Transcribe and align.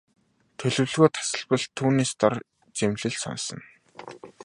Төлөвлөгөө 0.61 1.09
тасалбал 1.17 1.63
бид 1.65 1.73
түүнээс 1.77 2.11
дор 2.19 2.33
зэмлэл 2.77 3.17
сонсоно. 3.23 3.63